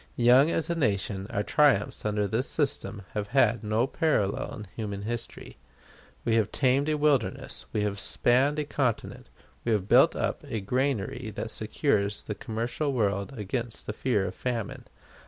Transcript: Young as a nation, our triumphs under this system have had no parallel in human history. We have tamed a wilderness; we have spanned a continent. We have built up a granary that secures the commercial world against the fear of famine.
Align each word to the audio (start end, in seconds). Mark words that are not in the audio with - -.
Young 0.17 0.49
as 0.49 0.67
a 0.67 0.73
nation, 0.73 1.27
our 1.29 1.43
triumphs 1.43 2.05
under 2.05 2.27
this 2.27 2.49
system 2.49 3.03
have 3.13 3.27
had 3.37 3.63
no 3.63 3.85
parallel 3.85 4.55
in 4.55 4.67
human 4.75 5.03
history. 5.03 5.59
We 6.25 6.33
have 6.37 6.51
tamed 6.51 6.89
a 6.89 6.97
wilderness; 6.97 7.67
we 7.71 7.81
have 7.83 7.99
spanned 7.99 8.57
a 8.57 8.63
continent. 8.65 9.29
We 9.63 9.73
have 9.73 9.87
built 9.87 10.15
up 10.15 10.43
a 10.47 10.59
granary 10.59 11.31
that 11.35 11.51
secures 11.51 12.23
the 12.23 12.33
commercial 12.33 12.91
world 12.93 13.37
against 13.37 13.85
the 13.85 13.93
fear 13.93 14.25
of 14.25 14.33
famine. 14.33 14.85